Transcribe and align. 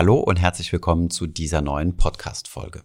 Hallo 0.00 0.16
und 0.16 0.40
herzlich 0.40 0.72
willkommen 0.72 1.10
zu 1.10 1.26
dieser 1.26 1.60
neuen 1.60 1.98
Podcast-Folge. 1.98 2.84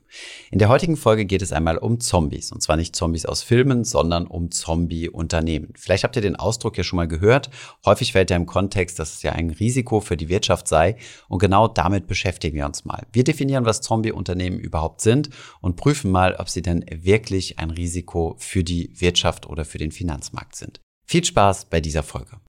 In 0.51 0.59
der 0.59 0.67
heutigen 0.67 0.97
Folge 0.97 1.23
geht 1.23 1.41
es 1.41 1.53
einmal 1.53 1.77
um 1.77 2.01
Zombies. 2.01 2.51
Und 2.51 2.61
zwar 2.61 2.75
nicht 2.75 2.93
Zombies 2.93 3.25
aus 3.25 3.41
Filmen, 3.41 3.85
sondern 3.85 4.27
um 4.27 4.51
Zombie-Unternehmen. 4.51 5.71
Vielleicht 5.77 6.03
habt 6.03 6.17
ihr 6.17 6.21
den 6.21 6.35
Ausdruck 6.35 6.77
ja 6.77 6.83
schon 6.83 6.97
mal 6.97 7.07
gehört. 7.07 7.49
Häufig 7.85 8.11
fällt 8.11 8.31
er 8.31 8.35
im 8.35 8.45
Kontext, 8.45 8.99
dass 8.99 9.13
es 9.13 9.23
ja 9.23 9.31
ein 9.31 9.49
Risiko 9.49 10.01
für 10.01 10.17
die 10.17 10.27
Wirtschaft 10.27 10.67
sei. 10.67 10.97
Und 11.29 11.39
genau 11.39 11.69
damit 11.69 12.05
beschäftigen 12.05 12.57
wir 12.57 12.65
uns 12.65 12.83
mal. 12.83 13.07
Wir 13.13 13.23
definieren, 13.23 13.63
was 13.63 13.79
Zombie-Unternehmen 13.79 14.59
überhaupt 14.59 14.99
sind 14.99 15.29
und 15.61 15.77
prüfen 15.77 16.11
mal, 16.11 16.35
ob 16.35 16.49
sie 16.49 16.63
denn 16.63 16.83
wirklich 16.91 17.59
ein 17.59 17.69
Risiko 17.69 18.35
für 18.39 18.65
die 18.65 18.91
Wirtschaft 18.99 19.47
oder 19.47 19.63
für 19.63 19.77
den 19.77 19.93
Finanzmarkt 19.93 20.57
sind. 20.57 20.81
Viel 21.05 21.23
Spaß 21.23 21.69
bei 21.69 21.79
dieser 21.79 22.03
Folge. 22.03 22.41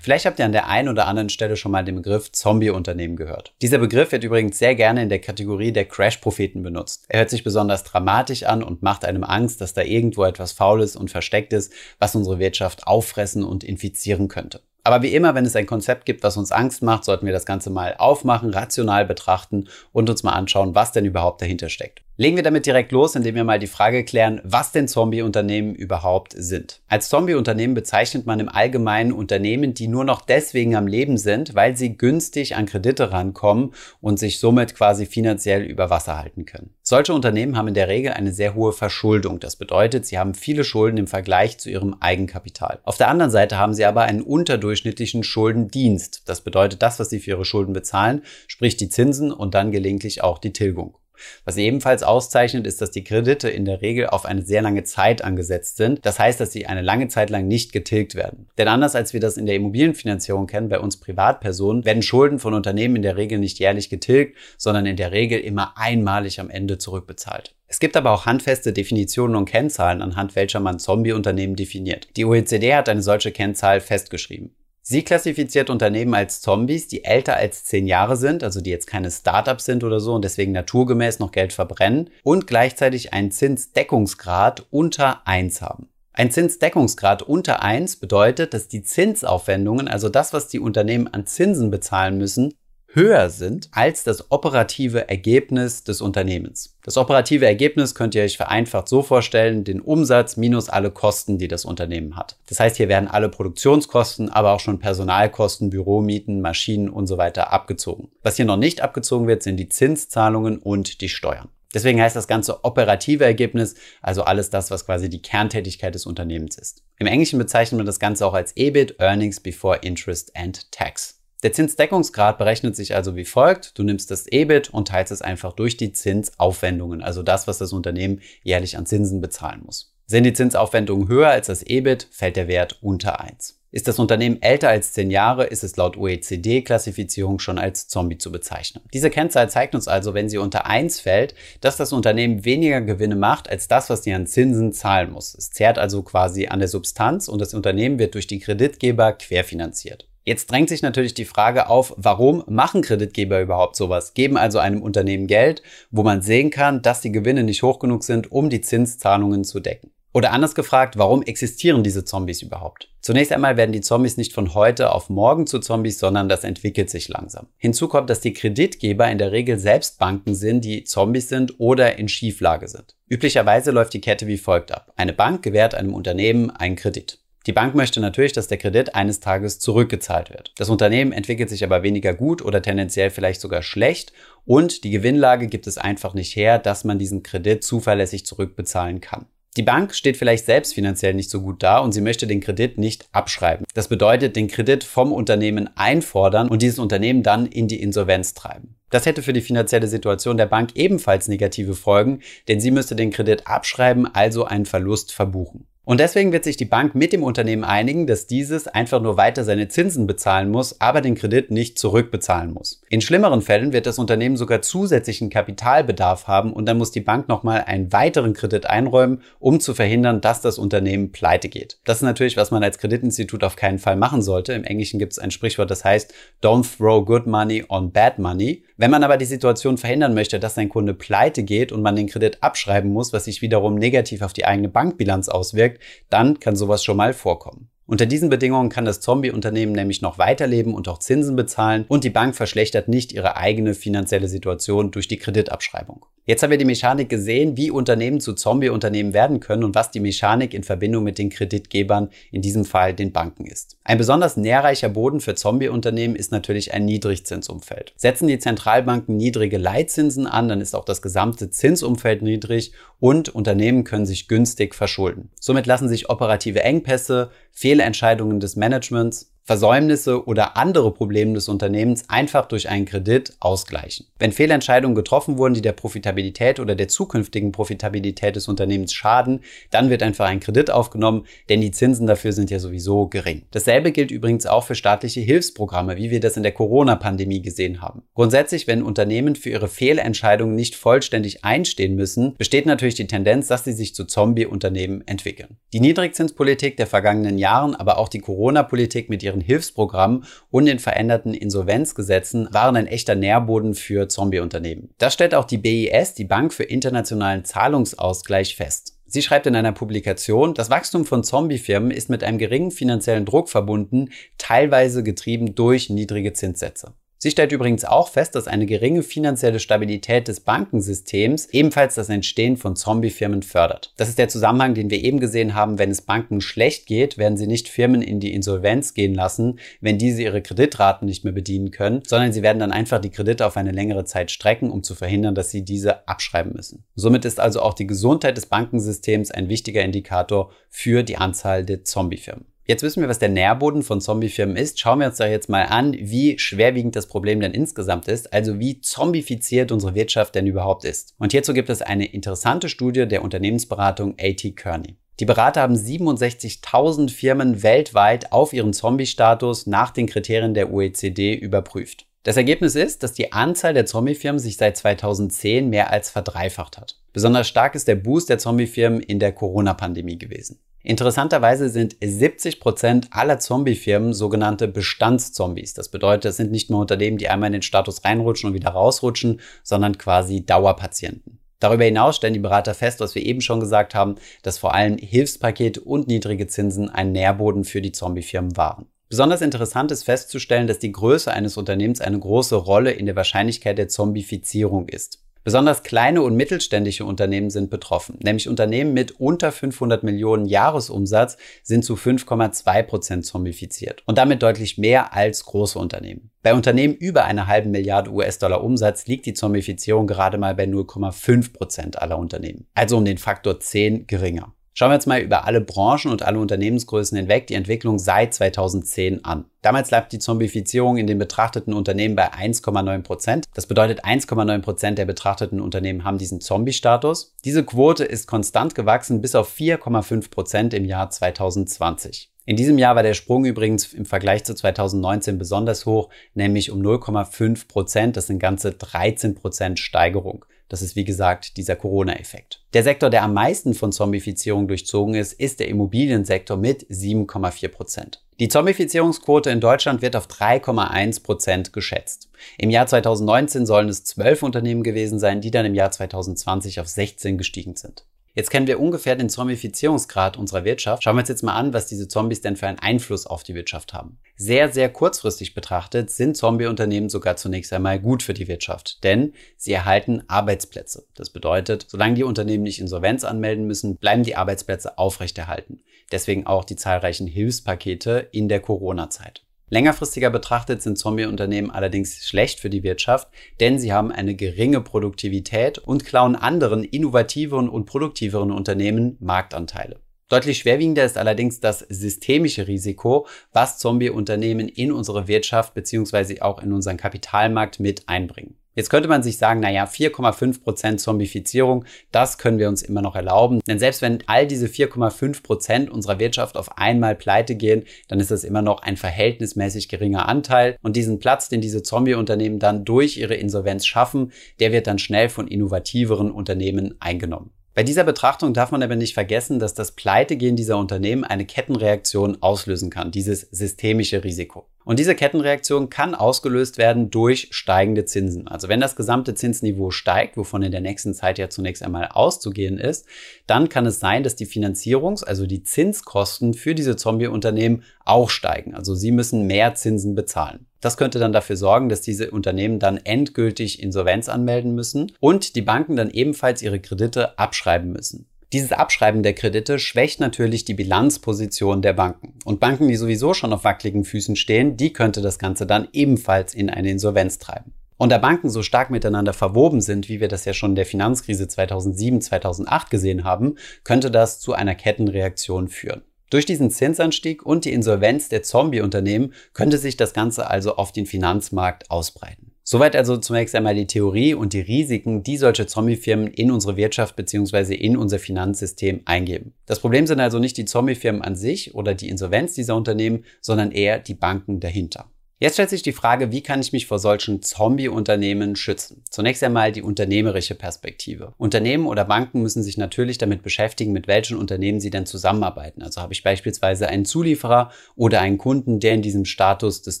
Vielleicht 0.06 0.24
habt 0.24 0.38
ihr 0.38 0.44
an 0.44 0.52
der 0.52 0.68
einen 0.68 0.88
oder 0.88 1.08
anderen 1.08 1.30
Stelle 1.30 1.56
schon 1.56 1.72
mal 1.72 1.84
den 1.84 1.96
Begriff 1.96 2.30
Zombie-Unternehmen 2.30 3.16
gehört. 3.16 3.52
Dieser 3.60 3.78
Begriff 3.78 4.12
wird 4.12 4.22
übrigens 4.22 4.56
sehr 4.56 4.76
gerne 4.76 5.02
in 5.02 5.08
der 5.08 5.18
Kategorie 5.18 5.72
der 5.72 5.84
Crash-Propheten 5.84 6.62
benutzt. 6.62 7.06
Er 7.08 7.18
hört 7.18 7.30
sich 7.30 7.42
besonders 7.42 7.82
dramatisch 7.82 8.44
an 8.44 8.62
und 8.62 8.84
macht 8.84 9.04
einem 9.04 9.24
Angst, 9.24 9.60
dass 9.60 9.74
da 9.74 9.82
irgendwo 9.82 10.22
etwas 10.22 10.52
Faules 10.52 10.94
und 10.94 11.10
versteckt 11.10 11.52
ist, 11.52 11.72
was 11.98 12.14
unsere 12.14 12.38
Wirtschaft 12.38 12.86
auffressen 12.86 13.42
und 13.42 13.64
infizieren 13.64 14.28
könnte. 14.28 14.60
Aber 14.84 15.02
wie 15.02 15.12
immer, 15.12 15.34
wenn 15.34 15.44
es 15.44 15.56
ein 15.56 15.66
Konzept 15.66 16.06
gibt, 16.06 16.22
was 16.22 16.36
uns 16.36 16.52
Angst 16.52 16.84
macht, 16.84 17.04
sollten 17.04 17.26
wir 17.26 17.32
das 17.32 17.44
Ganze 17.44 17.70
mal 17.70 17.96
aufmachen, 17.98 18.50
rational 18.50 19.06
betrachten 19.06 19.66
und 19.90 20.08
uns 20.08 20.22
mal 20.22 20.34
anschauen, 20.34 20.76
was 20.76 20.92
denn 20.92 21.04
überhaupt 21.04 21.42
dahinter 21.42 21.68
steckt. 21.68 22.05
Legen 22.18 22.36
wir 22.36 22.42
damit 22.42 22.64
direkt 22.64 22.92
los, 22.92 23.14
indem 23.14 23.34
wir 23.34 23.44
mal 23.44 23.58
die 23.58 23.66
Frage 23.66 24.02
klären, 24.02 24.40
was 24.42 24.72
denn 24.72 24.88
Zombie-Unternehmen 24.88 25.74
überhaupt 25.74 26.32
sind. 26.34 26.80
Als 26.88 27.10
Zombie-Unternehmen 27.10 27.74
bezeichnet 27.74 28.24
man 28.24 28.40
im 28.40 28.48
Allgemeinen 28.48 29.12
Unternehmen, 29.12 29.74
die 29.74 29.86
nur 29.86 30.04
noch 30.04 30.22
deswegen 30.22 30.76
am 30.76 30.86
Leben 30.86 31.18
sind, 31.18 31.54
weil 31.54 31.76
sie 31.76 31.98
günstig 31.98 32.56
an 32.56 32.64
Kredite 32.64 33.12
rankommen 33.12 33.74
und 34.00 34.18
sich 34.18 34.40
somit 34.40 34.74
quasi 34.74 35.04
finanziell 35.04 35.60
über 35.60 35.90
Wasser 35.90 36.16
halten 36.16 36.46
können. 36.46 36.70
Solche 36.80 37.12
Unternehmen 37.12 37.54
haben 37.54 37.68
in 37.68 37.74
der 37.74 37.88
Regel 37.88 38.14
eine 38.14 38.32
sehr 38.32 38.54
hohe 38.54 38.72
Verschuldung. 38.72 39.38
Das 39.38 39.56
bedeutet, 39.56 40.06
sie 40.06 40.18
haben 40.18 40.32
viele 40.32 40.64
Schulden 40.64 40.96
im 40.96 41.08
Vergleich 41.08 41.58
zu 41.58 41.68
ihrem 41.68 41.96
Eigenkapital. 42.00 42.78
Auf 42.84 42.96
der 42.96 43.08
anderen 43.08 43.30
Seite 43.30 43.58
haben 43.58 43.74
sie 43.74 43.84
aber 43.84 44.04
einen 44.04 44.22
unterdurchschnittlichen 44.22 45.22
Schuldendienst. 45.22 46.22
Das 46.24 46.40
bedeutet 46.40 46.80
das, 46.80 46.98
was 46.98 47.10
sie 47.10 47.20
für 47.20 47.32
ihre 47.32 47.44
Schulden 47.44 47.74
bezahlen, 47.74 48.22
sprich 48.46 48.78
die 48.78 48.88
Zinsen 48.88 49.32
und 49.32 49.54
dann 49.54 49.70
gelegentlich 49.70 50.24
auch 50.24 50.38
die 50.38 50.54
Tilgung. 50.54 50.96
Was 51.44 51.56
ebenfalls 51.56 52.02
auszeichnet, 52.02 52.66
ist, 52.66 52.80
dass 52.80 52.90
die 52.90 53.04
Kredite 53.04 53.48
in 53.48 53.64
der 53.64 53.82
Regel 53.82 54.06
auf 54.08 54.24
eine 54.24 54.42
sehr 54.42 54.62
lange 54.62 54.84
Zeit 54.84 55.22
angesetzt 55.22 55.76
sind. 55.76 56.04
Das 56.04 56.18
heißt, 56.18 56.40
dass 56.40 56.52
sie 56.52 56.66
eine 56.66 56.82
lange 56.82 57.08
Zeit 57.08 57.30
lang 57.30 57.48
nicht 57.48 57.72
getilgt 57.72 58.14
werden. 58.14 58.48
Denn 58.58 58.68
anders 58.68 58.94
als 58.94 59.12
wir 59.12 59.20
das 59.20 59.36
in 59.36 59.46
der 59.46 59.56
Immobilienfinanzierung 59.56 60.46
kennen, 60.46 60.68
bei 60.68 60.80
uns 60.80 60.98
Privatpersonen, 60.98 61.84
werden 61.84 62.02
Schulden 62.02 62.38
von 62.38 62.54
Unternehmen 62.54 62.96
in 62.96 63.02
der 63.02 63.16
Regel 63.16 63.38
nicht 63.38 63.58
jährlich 63.58 63.90
getilgt, 63.90 64.36
sondern 64.56 64.86
in 64.86 64.96
der 64.96 65.12
Regel 65.12 65.40
immer 65.40 65.74
einmalig 65.76 66.40
am 66.40 66.50
Ende 66.50 66.78
zurückbezahlt. 66.78 67.54
Es 67.68 67.80
gibt 67.80 67.96
aber 67.96 68.12
auch 68.12 68.26
handfeste 68.26 68.72
Definitionen 68.72 69.34
und 69.34 69.46
Kennzahlen, 69.46 70.00
anhand 70.00 70.36
welcher 70.36 70.60
man 70.60 70.78
Zombie-Unternehmen 70.78 71.56
definiert. 71.56 72.08
Die 72.16 72.24
OECD 72.24 72.74
hat 72.74 72.88
eine 72.88 73.02
solche 73.02 73.32
Kennzahl 73.32 73.80
festgeschrieben. 73.80 74.54
Sie 74.88 75.02
klassifiziert 75.02 75.68
Unternehmen 75.68 76.14
als 76.14 76.40
Zombies, 76.40 76.86
die 76.86 77.02
älter 77.02 77.34
als 77.34 77.64
zehn 77.64 77.88
Jahre 77.88 78.16
sind, 78.16 78.44
also 78.44 78.60
die 78.60 78.70
jetzt 78.70 78.86
keine 78.86 79.10
Startups 79.10 79.64
sind 79.64 79.82
oder 79.82 79.98
so 79.98 80.14
und 80.14 80.24
deswegen 80.24 80.52
naturgemäß 80.52 81.18
noch 81.18 81.32
Geld 81.32 81.52
verbrennen 81.52 82.10
und 82.22 82.46
gleichzeitig 82.46 83.12
einen 83.12 83.32
Zinsdeckungsgrad 83.32 84.64
unter 84.70 85.26
eins 85.26 85.60
haben. 85.60 85.88
Ein 86.12 86.30
Zinsdeckungsgrad 86.30 87.22
unter 87.22 87.64
eins 87.64 87.96
bedeutet, 87.96 88.54
dass 88.54 88.68
die 88.68 88.84
Zinsaufwendungen, 88.84 89.88
also 89.88 90.08
das, 90.08 90.32
was 90.32 90.46
die 90.46 90.60
Unternehmen 90.60 91.08
an 91.08 91.26
Zinsen 91.26 91.72
bezahlen 91.72 92.16
müssen, 92.16 92.54
höher 92.96 93.28
sind 93.28 93.68
als 93.72 94.02
das 94.02 94.32
operative 94.32 95.08
Ergebnis 95.08 95.84
des 95.84 96.00
Unternehmens. 96.00 96.76
Das 96.82 96.96
operative 96.96 97.46
Ergebnis 97.46 97.94
könnt 97.94 98.14
ihr 98.14 98.22
euch 98.22 98.38
vereinfacht 98.38 98.88
so 98.88 99.02
vorstellen, 99.02 99.64
den 99.64 99.80
Umsatz 99.80 100.36
minus 100.36 100.68
alle 100.70 100.90
Kosten, 100.90 101.38
die 101.38 101.46
das 101.46 101.66
Unternehmen 101.66 102.16
hat. 102.16 102.38
Das 102.48 102.58
heißt, 102.58 102.78
hier 102.78 102.88
werden 102.88 103.08
alle 103.08 103.28
Produktionskosten, 103.28 104.30
aber 104.30 104.52
auch 104.52 104.60
schon 104.60 104.78
Personalkosten, 104.78 105.70
Büromieten, 105.70 106.40
Maschinen 106.40 106.88
und 106.88 107.06
so 107.06 107.18
weiter 107.18 107.52
abgezogen. 107.52 108.08
Was 108.22 108.36
hier 108.36 108.46
noch 108.46 108.56
nicht 108.56 108.80
abgezogen 108.80 109.28
wird, 109.28 109.42
sind 109.42 109.58
die 109.58 109.68
Zinszahlungen 109.68 110.58
und 110.58 111.02
die 111.02 111.10
Steuern. 111.10 111.48
Deswegen 111.74 112.00
heißt 112.00 112.16
das 112.16 112.28
ganze 112.28 112.64
operative 112.64 113.24
Ergebnis, 113.24 113.74
also 114.00 114.22
alles 114.22 114.48
das, 114.48 114.70
was 114.70 114.86
quasi 114.86 115.10
die 115.10 115.20
Kerntätigkeit 115.20 115.94
des 115.94 116.06
Unternehmens 116.06 116.56
ist. 116.56 116.82
Im 116.98 117.06
Englischen 117.06 117.38
bezeichnet 117.38 117.76
man 117.76 117.86
das 117.86 118.00
Ganze 118.00 118.24
auch 118.24 118.32
als 118.32 118.56
EBIT, 118.56 118.98
Earnings 118.98 119.40
Before 119.40 119.80
Interest 119.82 120.34
and 120.34 120.72
Tax. 120.72 121.15
Der 121.46 121.52
Zinsdeckungsgrad 121.52 122.38
berechnet 122.38 122.74
sich 122.74 122.96
also 122.96 123.14
wie 123.14 123.24
folgt. 123.24 123.78
Du 123.78 123.84
nimmst 123.84 124.10
das 124.10 124.26
EBIT 124.26 124.70
und 124.70 124.88
teilst 124.88 125.12
es 125.12 125.22
einfach 125.22 125.52
durch 125.52 125.76
die 125.76 125.92
Zinsaufwendungen, 125.92 127.02
also 127.02 127.22
das, 127.22 127.46
was 127.46 127.58
das 127.58 127.72
Unternehmen 127.72 128.20
jährlich 128.42 128.76
an 128.76 128.84
Zinsen 128.84 129.20
bezahlen 129.20 129.62
muss. 129.64 129.94
Sind 130.06 130.24
die 130.24 130.32
Zinsaufwendungen 130.32 131.06
höher 131.06 131.28
als 131.28 131.46
das 131.46 131.62
EBIT, 131.62 132.08
fällt 132.10 132.34
der 132.34 132.48
Wert 132.48 132.82
unter 132.82 133.20
1. 133.20 133.60
Ist 133.70 133.86
das 133.86 134.00
Unternehmen 134.00 134.42
älter 134.42 134.70
als 134.70 134.92
10 134.94 135.12
Jahre, 135.12 135.44
ist 135.44 135.62
es 135.62 135.76
laut 135.76 135.96
OECD-Klassifizierung 135.96 137.38
schon 137.38 137.58
als 137.58 137.86
Zombie 137.86 138.18
zu 138.18 138.32
bezeichnen. 138.32 138.82
Diese 138.92 139.10
Kennzahl 139.10 139.48
zeigt 139.48 139.76
uns 139.76 139.86
also, 139.86 140.14
wenn 140.14 140.28
sie 140.28 140.38
unter 140.38 140.66
1 140.66 140.98
fällt, 140.98 141.36
dass 141.60 141.76
das 141.76 141.92
Unternehmen 141.92 142.44
weniger 142.44 142.80
Gewinne 142.80 143.14
macht 143.14 143.48
als 143.48 143.68
das, 143.68 143.88
was 143.88 144.02
sie 144.02 144.12
an 144.12 144.26
Zinsen 144.26 144.72
zahlen 144.72 145.12
muss. 145.12 145.32
Es 145.32 145.52
zehrt 145.52 145.78
also 145.78 146.02
quasi 146.02 146.48
an 146.48 146.58
der 146.58 146.66
Substanz 146.66 147.28
und 147.28 147.40
das 147.40 147.54
Unternehmen 147.54 148.00
wird 148.00 148.14
durch 148.14 148.26
die 148.26 148.40
Kreditgeber 148.40 149.12
querfinanziert. 149.12 150.08
Jetzt 150.28 150.50
drängt 150.50 150.68
sich 150.68 150.82
natürlich 150.82 151.14
die 151.14 151.24
Frage 151.24 151.68
auf, 151.68 151.94
warum 151.96 152.42
machen 152.48 152.82
Kreditgeber 152.82 153.40
überhaupt 153.40 153.76
sowas? 153.76 154.12
Geben 154.12 154.36
also 154.36 154.58
einem 154.58 154.82
Unternehmen 154.82 155.28
Geld, 155.28 155.62
wo 155.92 156.02
man 156.02 156.20
sehen 156.20 156.50
kann, 156.50 156.82
dass 156.82 157.00
die 157.00 157.12
Gewinne 157.12 157.44
nicht 157.44 157.62
hoch 157.62 157.78
genug 157.78 158.02
sind, 158.02 158.32
um 158.32 158.50
die 158.50 158.60
Zinszahlungen 158.60 159.44
zu 159.44 159.60
decken. 159.60 159.92
Oder 160.12 160.32
anders 160.32 160.56
gefragt, 160.56 160.98
warum 160.98 161.22
existieren 161.22 161.84
diese 161.84 162.04
Zombies 162.04 162.42
überhaupt? 162.42 162.88
Zunächst 163.00 163.32
einmal 163.32 163.56
werden 163.56 163.70
die 163.70 163.82
Zombies 163.82 164.16
nicht 164.16 164.32
von 164.32 164.54
heute 164.54 164.90
auf 164.90 165.10
morgen 165.10 165.46
zu 165.46 165.60
Zombies, 165.60 166.00
sondern 166.00 166.28
das 166.28 166.42
entwickelt 166.42 166.90
sich 166.90 167.06
langsam. 167.06 167.46
Hinzu 167.56 167.86
kommt, 167.86 168.10
dass 168.10 168.20
die 168.20 168.32
Kreditgeber 168.32 169.08
in 169.08 169.18
der 169.18 169.30
Regel 169.30 169.60
selbst 169.60 170.00
Banken 170.00 170.34
sind, 170.34 170.64
die 170.64 170.82
Zombies 170.82 171.28
sind 171.28 171.60
oder 171.60 172.00
in 172.00 172.08
Schieflage 172.08 172.66
sind. 172.66 172.96
Üblicherweise 173.08 173.70
läuft 173.70 173.92
die 173.92 174.00
Kette 174.00 174.26
wie 174.26 174.38
folgt 174.38 174.72
ab. 174.72 174.92
Eine 174.96 175.12
Bank 175.12 175.44
gewährt 175.44 175.76
einem 175.76 175.94
Unternehmen 175.94 176.50
einen 176.50 176.74
Kredit. 176.74 177.20
Die 177.46 177.52
Bank 177.52 177.76
möchte 177.76 178.00
natürlich, 178.00 178.32
dass 178.32 178.48
der 178.48 178.58
Kredit 178.58 178.96
eines 178.96 179.20
Tages 179.20 179.60
zurückgezahlt 179.60 180.30
wird. 180.30 180.52
Das 180.56 180.68
Unternehmen 180.68 181.12
entwickelt 181.12 181.48
sich 181.48 181.62
aber 181.62 181.84
weniger 181.84 182.12
gut 182.12 182.42
oder 182.42 182.60
tendenziell 182.60 183.10
vielleicht 183.10 183.40
sogar 183.40 183.62
schlecht 183.62 184.12
und 184.44 184.82
die 184.82 184.90
Gewinnlage 184.90 185.46
gibt 185.46 185.68
es 185.68 185.78
einfach 185.78 186.12
nicht 186.12 186.34
her, 186.34 186.58
dass 186.58 186.82
man 186.82 186.98
diesen 186.98 187.22
Kredit 187.22 187.62
zuverlässig 187.62 188.26
zurückbezahlen 188.26 189.00
kann. 189.00 189.26
Die 189.56 189.62
Bank 189.62 189.94
steht 189.94 190.18
vielleicht 190.18 190.44
selbst 190.44 190.74
finanziell 190.74 191.14
nicht 191.14 191.30
so 191.30 191.40
gut 191.40 191.62
da 191.62 191.78
und 191.78 191.92
sie 191.92 192.02
möchte 192.02 192.26
den 192.26 192.40
Kredit 192.40 192.76
nicht 192.76 193.08
abschreiben. 193.12 193.64
Das 193.72 193.88
bedeutet, 193.88 194.36
den 194.36 194.48
Kredit 194.48 194.84
vom 194.84 195.12
Unternehmen 195.12 195.70
einfordern 195.76 196.48
und 196.48 196.60
dieses 196.60 196.78
Unternehmen 196.78 197.22
dann 197.22 197.46
in 197.46 197.66
die 197.66 197.80
Insolvenz 197.80 198.34
treiben. 198.34 198.76
Das 198.90 199.06
hätte 199.06 199.22
für 199.22 199.32
die 199.32 199.40
finanzielle 199.40 199.86
Situation 199.86 200.36
der 200.36 200.46
Bank 200.46 200.72
ebenfalls 200.74 201.28
negative 201.28 201.74
Folgen, 201.74 202.20
denn 202.48 202.60
sie 202.60 202.70
müsste 202.70 202.96
den 202.96 203.10
Kredit 203.10 203.46
abschreiben, 203.46 204.06
also 204.12 204.44
einen 204.44 204.66
Verlust 204.66 205.12
verbuchen. 205.12 205.66
Und 205.86 206.00
deswegen 206.00 206.32
wird 206.32 206.42
sich 206.42 206.56
die 206.56 206.64
Bank 206.64 206.96
mit 206.96 207.12
dem 207.12 207.22
Unternehmen 207.22 207.62
einigen, 207.62 208.08
dass 208.08 208.26
dieses 208.26 208.66
einfach 208.66 209.00
nur 209.00 209.16
weiter 209.16 209.44
seine 209.44 209.68
Zinsen 209.68 210.08
bezahlen 210.08 210.50
muss, 210.50 210.80
aber 210.80 211.00
den 211.00 211.14
Kredit 211.14 211.52
nicht 211.52 211.78
zurückbezahlen 211.78 212.52
muss. 212.52 212.82
In 212.88 213.00
schlimmeren 213.00 213.40
Fällen 213.40 213.72
wird 213.72 213.86
das 213.86 214.00
Unternehmen 214.00 214.36
sogar 214.36 214.62
zusätzlichen 214.62 215.30
Kapitalbedarf 215.30 216.26
haben 216.26 216.52
und 216.52 216.66
dann 216.66 216.76
muss 216.76 216.90
die 216.90 217.00
Bank 217.00 217.28
nochmal 217.28 217.62
einen 217.68 217.92
weiteren 217.92 218.34
Kredit 218.34 218.66
einräumen, 218.66 219.22
um 219.38 219.60
zu 219.60 219.74
verhindern, 219.74 220.20
dass 220.20 220.40
das 220.40 220.58
Unternehmen 220.58 221.12
pleite 221.12 221.48
geht. 221.48 221.78
Das 221.84 221.98
ist 221.98 222.02
natürlich, 222.02 222.36
was 222.36 222.50
man 222.50 222.64
als 222.64 222.78
Kreditinstitut 222.78 223.44
auf 223.44 223.54
keinen 223.54 223.78
Fall 223.78 223.94
machen 223.94 224.22
sollte. 224.22 224.54
Im 224.54 224.64
Englischen 224.64 224.98
gibt 224.98 225.12
es 225.12 225.20
ein 225.20 225.30
Sprichwort, 225.30 225.70
das 225.70 225.84
heißt, 225.84 226.12
don't 226.42 226.66
throw 226.76 227.04
good 227.04 227.28
money 227.28 227.64
on 227.68 227.92
bad 227.92 228.18
money. 228.18 228.64
Wenn 228.78 228.90
man 228.90 229.04
aber 229.04 229.16
die 229.16 229.24
Situation 229.24 229.78
verhindern 229.78 230.12
möchte, 230.12 230.38
dass 230.38 230.54
sein 230.54 230.68
Kunde 230.68 230.92
pleite 230.92 231.42
geht 231.42 231.72
und 231.72 231.80
man 231.80 231.96
den 231.96 232.08
Kredit 232.08 232.42
abschreiben 232.42 232.92
muss, 232.92 233.12
was 233.12 233.24
sich 233.24 233.40
wiederum 233.40 233.74
negativ 233.74 234.20
auf 234.20 234.34
die 234.34 234.44
eigene 234.44 234.68
Bankbilanz 234.68 235.30
auswirkt, 235.30 235.82
dann 236.10 236.40
kann 236.40 236.56
sowas 236.56 236.84
schon 236.84 236.98
mal 236.98 237.14
vorkommen. 237.14 237.70
Unter 237.88 238.06
diesen 238.06 238.30
Bedingungen 238.30 238.68
kann 238.68 238.84
das 238.84 239.00
Zombie-Unternehmen 239.00 239.70
nämlich 239.70 240.02
noch 240.02 240.18
weiterleben 240.18 240.74
und 240.74 240.88
auch 240.88 240.98
Zinsen 240.98 241.36
bezahlen 241.36 241.84
und 241.86 242.02
die 242.02 242.10
Bank 242.10 242.34
verschlechtert 242.34 242.88
nicht 242.88 243.12
ihre 243.12 243.36
eigene 243.36 243.74
finanzielle 243.74 244.26
Situation 244.26 244.90
durch 244.90 245.06
die 245.06 245.18
Kreditabschreibung. 245.18 246.04
Jetzt 246.28 246.42
haben 246.42 246.50
wir 246.50 246.58
die 246.58 246.64
Mechanik 246.64 247.08
gesehen, 247.08 247.56
wie 247.56 247.70
Unternehmen 247.70 248.18
zu 248.18 248.32
Zombie-Unternehmen 248.32 249.14
werden 249.14 249.38
können 249.38 249.62
und 249.62 249.76
was 249.76 249.92
die 249.92 250.00
Mechanik 250.00 250.52
in 250.54 250.64
Verbindung 250.64 251.04
mit 251.04 251.18
den 251.18 251.30
Kreditgebern, 251.30 252.08
in 252.32 252.42
diesem 252.42 252.64
Fall 252.64 252.92
den 252.92 253.12
Banken 253.12 253.46
ist. 253.46 253.76
Ein 253.84 253.98
besonders 253.98 254.36
nährreicher 254.36 254.88
Boden 254.88 255.20
für 255.20 255.36
Zombie-Unternehmen 255.36 256.16
ist 256.16 256.32
natürlich 256.32 256.74
ein 256.74 256.84
Niedrigzinsumfeld. 256.84 257.92
Setzen 257.94 258.26
die 258.26 258.40
Zentralbanken 258.40 259.16
niedrige 259.16 259.58
Leitzinsen 259.58 260.26
an, 260.26 260.48
dann 260.48 260.60
ist 260.60 260.74
auch 260.74 260.84
das 260.84 261.00
gesamte 261.00 261.50
Zinsumfeld 261.50 262.22
niedrig 262.22 262.72
und 262.98 263.28
Unternehmen 263.28 263.84
können 263.84 264.06
sich 264.06 264.26
günstig 264.26 264.74
verschulden. 264.74 265.30
Somit 265.38 265.66
lassen 265.66 265.88
sich 265.88 266.10
operative 266.10 266.64
Engpässe, 266.64 267.30
Fehlentscheidungen 267.56 268.38
des 268.38 268.54
Managements, 268.54 269.32
Versäumnisse 269.46 270.26
oder 270.26 270.56
andere 270.56 270.92
Probleme 270.92 271.34
des 271.34 271.48
Unternehmens 271.48 272.10
einfach 272.10 272.46
durch 272.46 272.68
einen 272.68 272.84
Kredit 272.84 273.34
ausgleichen. 273.38 274.06
Wenn 274.18 274.32
Fehlentscheidungen 274.32 274.96
getroffen 274.96 275.38
wurden, 275.38 275.54
die 275.54 275.62
der 275.62 275.72
Profitabilität 275.72 276.58
oder 276.58 276.74
der 276.74 276.88
zukünftigen 276.88 277.52
Profitabilität 277.52 278.34
des 278.34 278.48
Unternehmens 278.48 278.92
schaden, 278.92 279.40
dann 279.70 279.88
wird 279.88 280.02
einfach 280.02 280.26
ein 280.26 280.40
Kredit 280.40 280.72
aufgenommen, 280.72 281.26
denn 281.48 281.60
die 281.60 281.70
Zinsen 281.70 282.08
dafür 282.08 282.32
sind 282.32 282.50
ja 282.50 282.58
sowieso 282.58 283.06
gering. 283.06 283.42
Dasselbe 283.52 283.92
gilt 283.92 284.10
übrigens 284.10 284.46
auch 284.46 284.64
für 284.64 284.74
staatliche 284.74 285.20
Hilfsprogramme, 285.20 285.96
wie 285.96 286.10
wir 286.10 286.18
das 286.18 286.36
in 286.36 286.42
der 286.42 286.52
Corona-Pandemie 286.52 287.40
gesehen 287.40 287.80
haben. 287.80 288.02
Grundsätzlich, 288.14 288.66
wenn 288.66 288.82
Unternehmen 288.82 289.36
für 289.36 289.50
ihre 289.50 289.68
Fehlentscheidungen 289.68 290.56
nicht 290.56 290.74
vollständig 290.74 291.44
einstehen 291.44 291.94
müssen, 291.94 292.34
besteht 292.36 292.66
natürlich 292.66 292.96
die 292.96 293.06
Tendenz, 293.06 293.46
dass 293.46 293.62
sie 293.62 293.72
sich 293.72 293.94
zu 293.94 294.06
Zombie-Unternehmen 294.06 295.06
entwickeln. 295.06 295.56
Die 295.72 295.80
Niedrigzinspolitik 295.80 296.76
der 296.76 296.88
vergangenen 296.88 297.38
Jahren, 297.38 297.76
aber 297.76 297.98
auch 297.98 298.08
die 298.08 298.18
Corona-Politik 298.18 299.08
mit 299.08 299.22
ihren 299.22 299.35
ihren 299.36 299.40
Hilfsprogrammen 299.40 300.24
und 300.50 300.66
den 300.66 300.78
veränderten 300.78 301.34
Insolvenzgesetzen 301.34 302.48
waren 302.52 302.76
ein 302.76 302.86
echter 302.86 303.14
Nährboden 303.14 303.74
für 303.74 304.08
Zombie-Unternehmen. 304.08 304.90
Das 304.98 305.14
stellt 305.14 305.34
auch 305.34 305.44
die 305.44 305.58
BIS, 305.58 306.14
die 306.14 306.24
Bank 306.24 306.52
für 306.52 306.64
internationalen 306.64 307.44
Zahlungsausgleich, 307.44 308.56
fest. 308.56 308.94
Sie 309.06 309.22
schreibt 309.22 309.46
in 309.46 309.54
einer 309.54 309.72
Publikation, 309.72 310.54
das 310.54 310.70
Wachstum 310.70 311.04
von 311.04 311.22
Zombie-Firmen 311.22 311.90
ist 311.90 312.10
mit 312.10 312.24
einem 312.24 312.38
geringen 312.38 312.70
finanziellen 312.70 313.24
Druck 313.24 313.48
verbunden, 313.48 314.10
teilweise 314.36 315.02
getrieben 315.02 315.54
durch 315.54 315.90
niedrige 315.90 316.32
Zinssätze. 316.32 316.92
Sie 317.18 317.30
stellt 317.30 317.52
übrigens 317.52 317.84
auch 317.86 318.08
fest, 318.08 318.34
dass 318.34 318.46
eine 318.46 318.66
geringe 318.66 319.02
finanzielle 319.02 319.58
Stabilität 319.58 320.28
des 320.28 320.40
Bankensystems 320.40 321.46
ebenfalls 321.46 321.94
das 321.94 322.10
Entstehen 322.10 322.58
von 322.58 322.76
Zombiefirmen 322.76 323.42
fördert. 323.42 323.94
Das 323.96 324.10
ist 324.10 324.18
der 324.18 324.28
Zusammenhang, 324.28 324.74
den 324.74 324.90
wir 324.90 325.02
eben 325.02 325.18
gesehen 325.18 325.54
haben. 325.54 325.78
Wenn 325.78 325.90
es 325.90 326.02
Banken 326.02 326.42
schlecht 326.42 326.86
geht, 326.86 327.16
werden 327.16 327.38
sie 327.38 327.46
nicht 327.46 327.68
Firmen 327.68 328.02
in 328.02 328.20
die 328.20 328.34
Insolvenz 328.34 328.92
gehen 328.92 329.14
lassen, 329.14 329.58
wenn 329.80 329.96
diese 329.96 330.22
ihre 330.22 330.42
Kreditraten 330.42 331.06
nicht 331.06 331.24
mehr 331.24 331.32
bedienen 331.32 331.70
können, 331.70 332.02
sondern 332.06 332.32
sie 332.34 332.42
werden 332.42 332.58
dann 332.58 332.72
einfach 332.72 333.00
die 333.00 333.10
Kredite 333.10 333.46
auf 333.46 333.56
eine 333.56 333.72
längere 333.72 334.04
Zeit 334.04 334.30
strecken, 334.30 334.70
um 334.70 334.82
zu 334.82 334.94
verhindern, 334.94 335.34
dass 335.34 335.50
sie 335.50 335.64
diese 335.64 336.06
abschreiben 336.06 336.52
müssen. 336.52 336.84
Somit 336.94 337.24
ist 337.24 337.40
also 337.40 337.62
auch 337.62 337.74
die 337.74 337.86
Gesundheit 337.86 338.36
des 338.36 338.46
Bankensystems 338.46 339.30
ein 339.30 339.48
wichtiger 339.48 339.82
Indikator 339.82 340.52
für 340.68 341.02
die 341.02 341.16
Anzahl 341.16 341.64
der 341.64 341.82
Zombiefirmen. 341.82 342.44
Jetzt 342.68 342.82
wissen 342.82 343.00
wir, 343.00 343.08
was 343.08 343.20
der 343.20 343.28
Nährboden 343.28 343.84
von 343.84 344.00
Zombiefirmen 344.00 344.56
ist. 344.56 344.80
Schauen 344.80 344.98
wir 344.98 345.06
uns 345.06 345.18
doch 345.18 345.26
jetzt 345.26 345.48
mal 345.48 345.66
an, 345.66 345.92
wie 345.92 346.36
schwerwiegend 346.40 346.96
das 346.96 347.06
Problem 347.06 347.38
denn 347.38 347.52
insgesamt 347.52 348.08
ist, 348.08 348.32
also 348.32 348.58
wie 348.58 348.80
zombifiziert 348.80 349.70
unsere 349.70 349.94
Wirtschaft 349.94 350.34
denn 350.34 350.48
überhaupt 350.48 350.84
ist. 350.84 351.14
Und 351.18 351.30
hierzu 351.30 351.52
gibt 351.52 351.70
es 351.70 351.80
eine 351.80 352.06
interessante 352.06 352.68
Studie 352.68 353.06
der 353.06 353.22
Unternehmensberatung 353.22 354.16
AT 354.20 354.56
Kearney. 354.56 354.96
Die 355.20 355.24
Berater 355.24 355.62
haben 355.62 355.76
67.000 355.76 357.08
Firmen 357.08 357.62
weltweit 357.62 358.32
auf 358.32 358.52
ihren 358.52 358.72
Zombie-Status 358.72 359.68
nach 359.68 359.90
den 359.90 360.06
Kriterien 360.06 360.52
der 360.52 360.72
OECD 360.72 361.34
überprüft. 361.34 362.06
Das 362.24 362.36
Ergebnis 362.36 362.74
ist, 362.74 363.04
dass 363.04 363.12
die 363.12 363.32
Anzahl 363.32 363.74
der 363.74 363.86
Zombie-Firmen 363.86 364.40
sich 364.40 364.56
seit 364.56 364.76
2010 364.76 365.70
mehr 365.70 365.92
als 365.92 366.10
verdreifacht 366.10 366.78
hat. 366.78 366.98
Besonders 367.12 367.46
stark 367.46 367.76
ist 367.76 367.86
der 367.86 367.94
Boost 367.94 368.28
der 368.28 368.38
Zombie-Firmen 368.38 369.00
in 369.00 369.20
der 369.20 369.30
Corona-Pandemie 369.30 370.18
gewesen. 370.18 370.58
Interessanterweise 370.86 371.68
sind 371.68 371.96
70 372.00 372.60
Prozent 372.60 373.08
aller 373.10 373.40
Zombie-Firmen 373.40 374.14
sogenannte 374.14 374.68
Bestandszombies. 374.68 375.74
Das 375.74 375.88
bedeutet, 375.88 376.26
es 376.26 376.36
sind 376.36 376.52
nicht 376.52 376.70
nur 376.70 376.80
Unternehmen, 376.80 377.18
die 377.18 377.28
einmal 377.28 377.48
in 377.48 377.54
den 377.54 377.62
Status 377.62 378.04
reinrutschen 378.04 378.50
und 378.50 378.54
wieder 378.54 378.70
rausrutschen, 378.70 379.40
sondern 379.64 379.98
quasi 379.98 380.46
Dauerpatienten. 380.46 381.40
Darüber 381.58 381.82
hinaus 381.82 382.14
stellen 382.14 382.34
die 382.34 382.40
Berater 382.40 382.72
fest, 382.72 383.00
was 383.00 383.16
wir 383.16 383.26
eben 383.26 383.40
schon 383.40 383.58
gesagt 383.58 383.96
haben, 383.96 384.14
dass 384.44 384.58
vor 384.58 384.74
allem 384.74 384.96
Hilfspakete 384.96 385.80
und 385.80 386.06
niedrige 386.06 386.46
Zinsen 386.46 386.88
ein 386.88 387.10
Nährboden 387.10 387.64
für 387.64 387.82
die 387.82 387.90
Zombie-Firmen 387.90 388.56
waren. 388.56 388.86
Besonders 389.08 389.42
interessant 389.42 389.90
ist 389.90 390.04
festzustellen, 390.04 390.68
dass 390.68 390.78
die 390.78 390.92
Größe 390.92 391.32
eines 391.32 391.56
Unternehmens 391.56 392.00
eine 392.00 392.20
große 392.20 392.54
Rolle 392.54 392.92
in 392.92 393.06
der 393.06 393.16
Wahrscheinlichkeit 393.16 393.76
der 393.76 393.88
Zombifizierung 393.88 394.88
ist. 394.88 395.25
Besonders 395.46 395.84
kleine 395.84 396.22
und 396.22 396.34
mittelständische 396.34 397.04
Unternehmen 397.04 397.50
sind 397.50 397.70
betroffen, 397.70 398.18
nämlich 398.20 398.48
Unternehmen 398.48 398.94
mit 398.94 399.20
unter 399.20 399.52
500 399.52 400.02
Millionen 400.02 400.44
Jahresumsatz 400.44 401.36
sind 401.62 401.84
zu 401.84 401.94
5,2 401.94 402.82
Prozent 402.82 403.24
zombifiziert 403.24 404.02
und 404.06 404.18
damit 404.18 404.42
deutlich 404.42 404.76
mehr 404.76 405.14
als 405.14 405.44
große 405.44 405.78
Unternehmen. 405.78 406.32
Bei 406.42 406.52
Unternehmen 406.52 406.94
über 406.94 407.26
einer 407.26 407.46
halben 407.46 407.70
Milliarde 407.70 408.10
US-Dollar 408.10 408.64
Umsatz 408.64 409.06
liegt 409.06 409.24
die 409.24 409.34
Zombifizierung 409.34 410.08
gerade 410.08 410.36
mal 410.36 410.56
bei 410.56 410.64
0,5 410.64 411.52
Prozent 411.52 412.02
aller 412.02 412.18
Unternehmen, 412.18 412.66
also 412.74 412.96
um 412.96 413.04
den 413.04 413.18
Faktor 413.18 413.60
10 413.60 414.08
geringer. 414.08 414.52
Schauen 414.78 414.90
wir 414.90 414.96
jetzt 414.96 415.06
mal 415.06 415.22
über 415.22 415.46
alle 415.46 415.62
Branchen 415.62 416.10
und 416.10 416.22
alle 416.22 416.38
Unternehmensgrößen 416.38 417.16
hinweg 417.16 417.46
die 417.46 417.54
Entwicklung 417.54 417.98
seit 417.98 418.34
2010 418.34 419.24
an. 419.24 419.46
Damals 419.62 419.90
lag 419.90 420.10
die 420.10 420.18
Zombifizierung 420.18 420.98
in 420.98 421.06
den 421.06 421.18
betrachteten 421.18 421.72
Unternehmen 421.72 422.14
bei 422.14 422.30
1,9 422.30 423.02
Prozent. 423.02 423.46
Das 423.54 423.64
bedeutet, 423.64 424.04
1,9 424.04 424.60
Prozent 424.60 424.98
der 424.98 425.06
betrachteten 425.06 425.62
Unternehmen 425.62 426.04
haben 426.04 426.18
diesen 426.18 426.42
Zombie-Status. 426.42 427.34
Diese 427.42 427.64
Quote 427.64 428.04
ist 428.04 428.26
konstant 428.26 428.74
gewachsen 428.74 429.22
bis 429.22 429.34
auf 429.34 429.50
4,5 429.50 430.30
Prozent 430.30 430.74
im 430.74 430.84
Jahr 430.84 431.08
2020. 431.08 432.30
In 432.44 432.56
diesem 432.56 432.76
Jahr 432.76 432.96
war 432.96 433.02
der 433.02 433.14
Sprung 433.14 433.46
übrigens 433.46 433.94
im 433.94 434.04
Vergleich 434.04 434.44
zu 434.44 434.54
2019 434.54 435.38
besonders 435.38 435.86
hoch, 435.86 436.10
nämlich 436.34 436.70
um 436.70 436.82
0,5 436.82 437.66
Prozent. 437.66 438.18
Das 438.18 438.26
sind 438.26 438.40
ganze 438.40 438.72
13 438.72 439.36
Prozent 439.36 439.78
Steigerung. 439.78 440.44
Das 440.68 440.82
ist 440.82 440.96
wie 440.96 441.04
gesagt 441.04 441.56
dieser 441.56 441.76
Corona-Effekt. 441.76 442.62
Der 442.74 442.82
Sektor, 442.82 443.08
der 443.08 443.22
am 443.22 443.34
meisten 443.34 443.74
von 443.74 443.92
Zombifizierung 443.92 444.66
durchzogen 444.66 445.14
ist, 445.14 445.32
ist 445.32 445.60
der 445.60 445.68
Immobiliensektor 445.68 446.56
mit 446.56 446.84
7,4 446.88 447.68
Prozent. 447.68 448.22
Die 448.38 448.48
Zombifizierungsquote 448.48 449.50
in 449.50 449.60
Deutschland 449.60 450.02
wird 450.02 450.16
auf 450.16 450.26
3,1 450.26 451.22
Prozent 451.22 451.72
geschätzt. 451.72 452.28
Im 452.58 452.70
Jahr 452.70 452.86
2019 452.86 453.64
sollen 453.64 453.88
es 453.88 454.04
12 454.04 454.42
Unternehmen 454.42 454.82
gewesen 454.82 455.18
sein, 455.18 455.40
die 455.40 455.50
dann 455.50 455.64
im 455.64 455.74
Jahr 455.74 455.90
2020 455.90 456.80
auf 456.80 456.88
16 456.88 457.38
gestiegen 457.38 457.76
sind. 457.76 458.04
Jetzt 458.36 458.50
kennen 458.50 458.66
wir 458.66 458.78
ungefähr 458.78 459.16
den 459.16 459.30
Zombifizierungsgrad 459.30 460.36
unserer 460.36 460.66
Wirtschaft. 460.66 461.02
Schauen 461.02 461.16
wir 461.16 461.20
uns 461.20 461.30
jetzt 461.30 461.42
mal 461.42 461.54
an, 461.54 461.72
was 461.72 461.86
diese 461.86 462.06
Zombies 462.06 462.42
denn 462.42 462.56
für 462.56 462.66
einen 462.66 462.78
Einfluss 462.78 463.26
auf 463.26 463.42
die 463.42 463.54
Wirtschaft 463.54 463.94
haben. 463.94 464.18
Sehr, 464.36 464.70
sehr 464.70 464.90
kurzfristig 464.90 465.54
betrachtet 465.54 466.10
sind 466.10 466.36
Zombie-Unternehmen 466.36 467.08
sogar 467.08 467.36
zunächst 467.36 467.72
einmal 467.72 467.98
gut 467.98 468.22
für 468.22 468.34
die 468.34 468.46
Wirtschaft, 468.46 469.02
denn 469.04 469.32
sie 469.56 469.72
erhalten 469.72 470.22
Arbeitsplätze. 470.28 471.06
Das 471.14 471.30
bedeutet, 471.30 471.86
solange 471.88 472.12
die 472.12 472.24
Unternehmen 472.24 472.62
nicht 472.62 472.78
Insolvenz 472.78 473.24
anmelden 473.24 473.66
müssen, 473.66 473.96
bleiben 473.96 474.22
die 474.22 474.36
Arbeitsplätze 474.36 474.98
aufrechterhalten. 474.98 475.80
Deswegen 476.12 476.46
auch 476.46 476.66
die 476.66 476.76
zahlreichen 476.76 477.26
Hilfspakete 477.26 478.28
in 478.32 478.50
der 478.50 478.60
Corona-Zeit. 478.60 479.45
Längerfristiger 479.68 480.30
betrachtet 480.30 480.80
sind 480.80 480.96
Zombie-Unternehmen 480.96 481.72
allerdings 481.72 482.24
schlecht 482.24 482.60
für 482.60 482.70
die 482.70 482.84
Wirtschaft, 482.84 483.28
denn 483.58 483.80
sie 483.80 483.92
haben 483.92 484.12
eine 484.12 484.36
geringe 484.36 484.80
Produktivität 484.80 485.78
und 485.78 486.04
klauen 486.04 486.36
anderen 486.36 486.84
innovativeren 486.84 487.68
und 487.68 487.84
produktiveren 487.84 488.52
Unternehmen 488.52 489.16
Marktanteile. 489.18 489.98
Deutlich 490.28 490.58
schwerwiegender 490.58 491.04
ist 491.04 491.18
allerdings 491.18 491.60
das 491.60 491.80
systemische 491.80 492.68
Risiko, 492.68 493.26
was 493.52 493.78
Zombie-Unternehmen 493.78 494.68
in 494.68 494.92
unsere 494.92 495.26
Wirtschaft 495.26 495.74
bzw. 495.74 496.40
auch 496.42 496.62
in 496.62 496.72
unseren 496.72 496.96
Kapitalmarkt 496.96 497.80
mit 497.80 498.08
einbringen. 498.08 498.56
Jetzt 498.76 498.90
könnte 498.90 499.08
man 499.08 499.22
sich 499.22 499.38
sagen, 499.38 499.60
naja, 499.60 499.86
4,5% 499.86 500.98
Zombifizierung, 500.98 501.86
das 502.12 502.36
können 502.36 502.58
wir 502.58 502.68
uns 502.68 502.82
immer 502.82 503.00
noch 503.00 503.16
erlauben. 503.16 503.60
Denn 503.66 503.78
selbst 503.78 504.02
wenn 504.02 504.18
all 504.26 504.46
diese 504.46 504.66
4,5% 504.66 505.88
unserer 505.88 506.18
Wirtschaft 506.18 506.58
auf 506.58 506.76
einmal 506.76 507.14
pleite 507.14 507.56
gehen, 507.56 507.84
dann 508.08 508.20
ist 508.20 508.30
das 508.30 508.44
immer 508.44 508.60
noch 508.60 508.82
ein 508.82 508.98
verhältnismäßig 508.98 509.88
geringer 509.88 510.28
Anteil. 510.28 510.76
Und 510.82 510.94
diesen 510.94 511.18
Platz, 511.18 511.48
den 511.48 511.62
diese 511.62 511.82
Zombie-Unternehmen 511.82 512.58
dann 512.58 512.84
durch 512.84 513.16
ihre 513.16 513.34
Insolvenz 513.34 513.86
schaffen, 513.86 514.32
der 514.60 514.72
wird 514.72 514.86
dann 514.86 514.98
schnell 514.98 515.30
von 515.30 515.48
innovativeren 515.48 516.30
Unternehmen 516.30 516.96
eingenommen. 517.00 517.55
Bei 517.76 517.82
dieser 517.82 518.04
Betrachtung 518.04 518.54
darf 518.54 518.70
man 518.70 518.82
aber 518.82 518.96
nicht 518.96 519.12
vergessen, 519.12 519.58
dass 519.58 519.74
das 519.74 519.92
Pleitegehen 519.92 520.56
dieser 520.56 520.78
Unternehmen 520.78 521.24
eine 521.24 521.44
Kettenreaktion 521.44 522.38
auslösen 522.40 522.88
kann, 522.88 523.10
dieses 523.10 523.42
systemische 523.50 524.24
Risiko. 524.24 524.66
Und 524.86 524.98
diese 524.98 525.14
Kettenreaktion 525.14 525.90
kann 525.90 526.14
ausgelöst 526.14 526.78
werden 526.78 527.10
durch 527.10 527.48
steigende 527.50 528.06
Zinsen. 528.06 528.48
Also 528.48 528.68
wenn 528.68 528.80
das 528.80 528.96
gesamte 528.96 529.34
Zinsniveau 529.34 529.90
steigt, 529.90 530.38
wovon 530.38 530.62
in 530.62 530.72
der 530.72 530.80
nächsten 530.80 531.12
Zeit 531.12 531.36
ja 531.36 531.50
zunächst 531.50 531.82
einmal 531.82 532.08
auszugehen 532.08 532.78
ist, 532.78 533.04
dann 533.46 533.68
kann 533.68 533.84
es 533.84 534.00
sein, 534.00 534.22
dass 534.22 534.36
die 534.36 534.46
Finanzierungs-, 534.46 535.22
also 535.22 535.46
die 535.46 535.62
Zinskosten 535.62 536.54
für 536.54 536.74
diese 536.74 536.96
Zombie-Unternehmen 536.96 537.82
auch 538.06 538.30
steigen. 538.30 538.74
Also 538.74 538.94
sie 538.94 539.10
müssen 539.10 539.46
mehr 539.46 539.74
Zinsen 539.74 540.14
bezahlen. 540.14 540.64
Das 540.86 540.96
könnte 540.96 541.18
dann 541.18 541.32
dafür 541.32 541.56
sorgen, 541.56 541.88
dass 541.88 542.00
diese 542.00 542.30
Unternehmen 542.30 542.78
dann 542.78 542.98
endgültig 542.98 543.82
Insolvenz 543.82 544.28
anmelden 544.28 544.76
müssen 544.76 545.10
und 545.18 545.56
die 545.56 545.62
Banken 545.62 545.96
dann 545.96 546.10
ebenfalls 546.10 546.62
ihre 546.62 546.78
Kredite 546.78 547.36
abschreiben 547.40 547.92
müssen. 547.92 548.28
Dieses 548.52 548.70
Abschreiben 548.70 549.24
der 549.24 549.32
Kredite 549.32 549.80
schwächt 549.80 550.20
natürlich 550.20 550.64
die 550.64 550.74
Bilanzposition 550.74 551.82
der 551.82 551.92
Banken. 551.92 552.34
Und 552.44 552.60
Banken, 552.60 552.86
die 552.86 552.94
sowieso 552.94 553.34
schon 553.34 553.52
auf 553.52 553.64
wackeligen 553.64 554.04
Füßen 554.04 554.36
stehen, 554.36 554.76
die 554.76 554.92
könnte 554.92 555.22
das 555.22 555.40
Ganze 555.40 555.66
dann 555.66 555.88
ebenfalls 555.92 556.54
in 556.54 556.70
eine 556.70 556.92
Insolvenz 556.92 557.40
treiben. 557.40 557.72
Und 557.96 558.12
da 558.12 558.18
Banken 558.18 558.48
so 558.48 558.62
stark 558.62 558.90
miteinander 558.90 559.32
verwoben 559.32 559.80
sind, 559.80 560.08
wie 560.08 560.20
wir 560.20 560.28
das 560.28 560.44
ja 560.44 560.52
schon 560.52 560.70
in 560.70 560.76
der 560.76 560.86
Finanzkrise 560.86 561.48
2007, 561.48 562.20
2008 562.20 562.90
gesehen 562.90 563.24
haben, 563.24 563.56
könnte 563.82 564.12
das 564.12 564.38
zu 564.38 564.52
einer 564.52 564.76
Kettenreaktion 564.76 565.66
führen. 565.66 566.02
Durch 566.28 566.44
diesen 566.44 566.70
Zinsanstieg 566.70 567.46
und 567.46 567.64
die 567.64 567.72
Insolvenz 567.72 568.28
der 568.28 568.42
Zombie-Unternehmen 568.42 569.32
könnte 569.52 569.78
sich 569.78 569.96
das 569.96 570.12
Ganze 570.12 570.50
also 570.50 570.76
auf 570.76 570.90
den 570.90 571.06
Finanzmarkt 571.06 571.90
ausbreiten. 571.90 572.50
Soweit 572.64 572.96
also 572.96 573.16
zunächst 573.16 573.54
einmal 573.54 573.76
die 573.76 573.86
Theorie 573.86 574.34
und 574.34 574.52
die 574.52 574.60
Risiken, 574.60 575.22
die 575.22 575.36
solche 575.36 575.68
Zombie-Firmen 575.68 576.26
in 576.26 576.50
unsere 576.50 576.76
Wirtschaft 576.76 577.14
bzw. 577.14 577.76
in 577.76 577.96
unser 577.96 578.18
Finanzsystem 578.18 579.02
eingeben. 579.04 579.54
Das 579.66 579.78
Problem 579.78 580.08
sind 580.08 580.18
also 580.18 580.40
nicht 580.40 580.56
die 580.56 580.64
Zombie-Firmen 580.64 581.22
an 581.22 581.36
sich 581.36 581.76
oder 581.76 581.94
die 581.94 582.08
Insolvenz 582.08 582.54
dieser 582.54 582.74
Unternehmen, 582.74 583.24
sondern 583.40 583.70
eher 583.70 584.00
die 584.00 584.14
Banken 584.14 584.58
dahinter. 584.58 585.08
Jetzt 585.38 585.52
stellt 585.52 585.68
sich 585.68 585.82
die 585.82 585.92
Frage, 585.92 586.32
wie 586.32 586.42
kann 586.42 586.60
ich 586.60 586.72
mich 586.72 586.86
vor 586.86 586.98
solchen 586.98 587.42
Zombie-Unternehmen 587.42 588.56
schützen? 588.56 589.02
Zunächst 589.10 589.44
einmal 589.44 589.70
die 589.70 589.82
unternehmerische 589.82 590.54
Perspektive. 590.54 591.34
Unternehmen 591.36 591.86
oder 591.86 592.06
Banken 592.06 592.40
müssen 592.40 592.62
sich 592.62 592.78
natürlich 592.78 593.18
damit 593.18 593.42
beschäftigen, 593.42 593.92
mit 593.92 594.06
welchen 594.06 594.38
Unternehmen 594.38 594.80
sie 594.80 594.88
denn 594.88 595.04
zusammenarbeiten. 595.04 595.82
Also 595.82 596.00
habe 596.00 596.14
ich 596.14 596.22
beispielsweise 596.22 596.88
einen 596.88 597.04
Zulieferer 597.04 597.70
oder 597.96 598.22
einen 598.22 598.38
Kunden, 598.38 598.80
der 598.80 598.94
in 598.94 599.02
diesem 599.02 599.26
Status 599.26 599.82
des 599.82 600.00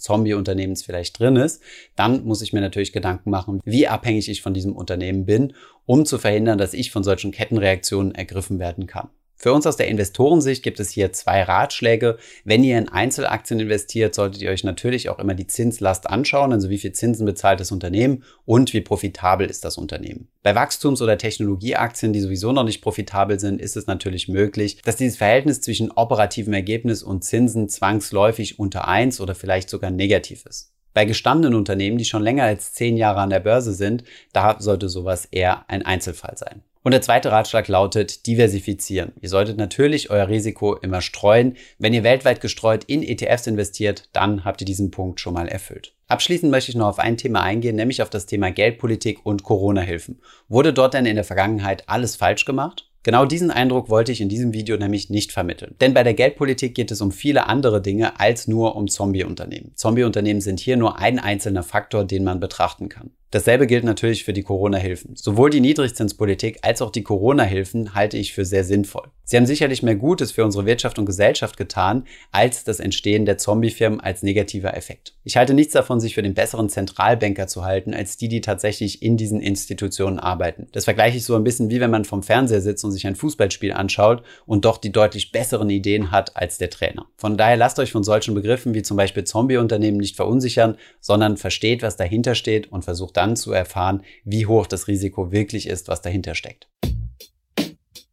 Zombie-Unternehmens 0.00 0.82
vielleicht 0.82 1.18
drin 1.18 1.36
ist, 1.36 1.62
dann 1.96 2.24
muss 2.24 2.40
ich 2.40 2.54
mir 2.54 2.62
natürlich 2.62 2.94
Gedanken 2.94 3.28
machen, 3.28 3.60
wie 3.66 3.88
abhängig 3.88 4.30
ich 4.30 4.40
von 4.40 4.54
diesem 4.54 4.74
Unternehmen 4.74 5.26
bin, 5.26 5.52
um 5.84 6.06
zu 6.06 6.16
verhindern, 6.16 6.56
dass 6.56 6.72
ich 6.72 6.90
von 6.90 7.04
solchen 7.04 7.30
Kettenreaktionen 7.30 8.14
ergriffen 8.14 8.58
werden 8.58 8.86
kann. 8.86 9.10
Für 9.38 9.52
uns 9.52 9.66
aus 9.66 9.76
der 9.76 9.88
Investorensicht 9.88 10.62
gibt 10.62 10.80
es 10.80 10.90
hier 10.90 11.12
zwei 11.12 11.42
Ratschläge. 11.42 12.16
Wenn 12.44 12.64
ihr 12.64 12.78
in 12.78 12.88
Einzelaktien 12.88 13.60
investiert, 13.60 14.14
solltet 14.14 14.40
ihr 14.40 14.50
euch 14.50 14.64
natürlich 14.64 15.10
auch 15.10 15.18
immer 15.18 15.34
die 15.34 15.46
Zinslast 15.46 16.08
anschauen, 16.08 16.52
also 16.52 16.70
wie 16.70 16.78
viel 16.78 16.92
Zinsen 16.92 17.26
bezahlt 17.26 17.60
das 17.60 17.70
Unternehmen 17.70 18.24
und 18.46 18.72
wie 18.72 18.80
profitabel 18.80 19.48
ist 19.48 19.64
das 19.66 19.76
Unternehmen. 19.76 20.28
Bei 20.42 20.54
Wachstums- 20.54 21.02
oder 21.02 21.18
Technologieaktien, 21.18 22.14
die 22.14 22.20
sowieso 22.20 22.52
noch 22.52 22.64
nicht 22.64 22.80
profitabel 22.80 23.38
sind, 23.38 23.60
ist 23.60 23.76
es 23.76 23.86
natürlich 23.86 24.26
möglich, 24.28 24.80
dass 24.82 24.96
dieses 24.96 25.18
Verhältnis 25.18 25.60
zwischen 25.60 25.90
operativem 25.90 26.54
Ergebnis 26.54 27.02
und 27.02 27.22
Zinsen 27.22 27.68
zwangsläufig 27.68 28.58
unter 28.58 28.88
eins 28.88 29.20
oder 29.20 29.34
vielleicht 29.34 29.68
sogar 29.68 29.90
negativ 29.90 30.46
ist. 30.46 30.75
Bei 30.96 31.04
gestandenen 31.04 31.58
Unternehmen, 31.58 31.98
die 31.98 32.06
schon 32.06 32.22
länger 32.22 32.44
als 32.44 32.72
zehn 32.72 32.96
Jahre 32.96 33.20
an 33.20 33.28
der 33.28 33.40
Börse 33.40 33.74
sind, 33.74 34.02
da 34.32 34.56
sollte 34.58 34.88
sowas 34.88 35.26
eher 35.30 35.68
ein 35.68 35.84
Einzelfall 35.84 36.38
sein. 36.38 36.62
Und 36.82 36.92
der 36.92 37.02
zweite 37.02 37.30
Ratschlag 37.30 37.68
lautet 37.68 38.26
diversifizieren. 38.26 39.12
Ihr 39.20 39.28
solltet 39.28 39.58
natürlich 39.58 40.08
euer 40.08 40.26
Risiko 40.26 40.74
immer 40.74 41.02
streuen. 41.02 41.58
Wenn 41.78 41.92
ihr 41.92 42.02
weltweit 42.02 42.40
gestreut 42.40 42.84
in 42.84 43.02
ETFs 43.02 43.46
investiert, 43.46 44.08
dann 44.14 44.46
habt 44.46 44.62
ihr 44.62 44.64
diesen 44.64 44.90
Punkt 44.90 45.20
schon 45.20 45.34
mal 45.34 45.48
erfüllt. 45.48 45.92
Abschließend 46.08 46.50
möchte 46.50 46.70
ich 46.70 46.78
noch 46.78 46.88
auf 46.88 46.98
ein 46.98 47.18
Thema 47.18 47.42
eingehen, 47.42 47.76
nämlich 47.76 48.00
auf 48.00 48.08
das 48.08 48.24
Thema 48.24 48.50
Geldpolitik 48.50 49.18
und 49.22 49.42
Corona-Hilfen. 49.42 50.22
Wurde 50.48 50.72
dort 50.72 50.94
denn 50.94 51.04
in 51.04 51.16
der 51.16 51.24
Vergangenheit 51.24 51.86
alles 51.90 52.16
falsch 52.16 52.46
gemacht? 52.46 52.85
Genau 53.06 53.24
diesen 53.24 53.52
Eindruck 53.52 53.88
wollte 53.88 54.10
ich 54.10 54.20
in 54.20 54.28
diesem 54.28 54.52
Video 54.52 54.76
nämlich 54.76 55.10
nicht 55.10 55.30
vermitteln. 55.30 55.76
Denn 55.80 55.94
bei 55.94 56.02
der 56.02 56.14
Geldpolitik 56.14 56.74
geht 56.74 56.90
es 56.90 57.00
um 57.00 57.12
viele 57.12 57.46
andere 57.46 57.80
Dinge 57.80 58.18
als 58.18 58.48
nur 58.48 58.74
um 58.74 58.88
Zombie-Unternehmen. 58.88 59.70
Zombie-Unternehmen 59.76 60.40
sind 60.40 60.58
hier 60.58 60.76
nur 60.76 60.98
ein 60.98 61.20
einzelner 61.20 61.62
Faktor, 61.62 62.04
den 62.04 62.24
man 62.24 62.40
betrachten 62.40 62.88
kann. 62.88 63.12
Dasselbe 63.32 63.66
gilt 63.66 63.84
natürlich 63.84 64.24
für 64.24 64.32
die 64.32 64.44
Corona-Hilfen. 64.44 65.16
Sowohl 65.16 65.50
die 65.50 65.60
Niedrigzinspolitik 65.60 66.58
als 66.62 66.80
auch 66.80 66.90
die 66.90 67.02
Corona-Hilfen 67.02 67.94
halte 67.94 68.16
ich 68.16 68.32
für 68.32 68.44
sehr 68.44 68.62
sinnvoll. 68.62 69.10
Sie 69.24 69.36
haben 69.36 69.46
sicherlich 69.46 69.82
mehr 69.82 69.96
Gutes 69.96 70.30
für 70.30 70.44
unsere 70.44 70.66
Wirtschaft 70.66 71.00
und 71.00 71.06
Gesellschaft 71.06 71.56
getan, 71.56 72.04
als 72.30 72.62
das 72.62 72.78
Entstehen 72.78 73.26
der 73.26 73.38
Zombie-Firmen 73.38 74.00
als 74.00 74.22
negativer 74.22 74.76
Effekt. 74.76 75.16
Ich 75.24 75.36
halte 75.36 75.52
nichts 75.52 75.72
davon, 75.72 75.98
sich 75.98 76.14
für 76.14 76.22
den 76.22 76.34
besseren 76.34 76.68
Zentralbanker 76.68 77.48
zu 77.48 77.64
halten, 77.64 77.92
als 77.92 78.16
die, 78.16 78.28
die 78.28 78.40
tatsächlich 78.40 79.02
in 79.02 79.16
diesen 79.16 79.40
Institutionen 79.40 80.20
arbeiten. 80.20 80.68
Das 80.70 80.84
vergleiche 80.84 81.16
ich 81.16 81.24
so 81.24 81.34
ein 81.34 81.42
bisschen 81.42 81.70
wie 81.70 81.80
wenn 81.80 81.90
man 81.90 82.04
vom 82.04 82.22
Fernseher 82.22 82.60
sitzt 82.60 82.84
und 82.84 82.92
sich 82.92 83.08
ein 83.08 83.16
Fußballspiel 83.16 83.72
anschaut 83.72 84.22
und 84.46 84.64
doch 84.64 84.78
die 84.78 84.92
deutlich 84.92 85.32
besseren 85.32 85.70
Ideen 85.70 86.12
hat 86.12 86.36
als 86.36 86.58
der 86.58 86.70
Trainer. 86.70 87.06
Von 87.16 87.36
daher 87.36 87.56
lasst 87.56 87.80
euch 87.80 87.90
von 87.90 88.04
solchen 88.04 88.34
Begriffen 88.34 88.74
wie 88.74 88.82
zum 88.82 88.96
Beispiel 88.96 89.24
Zombie-Unternehmen 89.24 89.98
nicht 89.98 90.14
verunsichern, 90.14 90.76
sondern 91.00 91.36
versteht, 91.36 91.82
was 91.82 91.96
dahinter 91.96 92.36
steht 92.36 92.70
und 92.70 92.84
versucht 92.84 93.15
dann 93.16 93.36
zu 93.36 93.52
erfahren, 93.52 94.02
wie 94.24 94.46
hoch 94.46 94.66
das 94.66 94.88
Risiko 94.88 95.32
wirklich 95.32 95.68
ist, 95.68 95.88
was 95.88 96.02
dahinter 96.02 96.34
steckt. 96.34 96.68